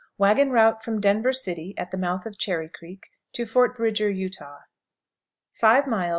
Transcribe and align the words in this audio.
Wagon 0.17 0.49
route 0.49 0.83
from 0.83 0.99
Denver 0.99 1.31
City, 1.31 1.75
at 1.77 1.91
the 1.91 1.97
Mouth 1.97 2.25
of 2.25 2.35
Cherry 2.39 2.67
Creek, 2.69 3.11
to 3.33 3.45
Fort 3.45 3.77
Bridger, 3.77 4.09
Utah. 4.09 4.61
Miles. 5.61 5.83